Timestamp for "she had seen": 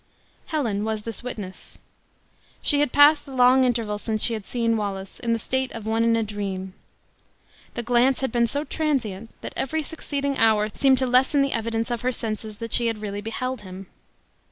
4.23-4.75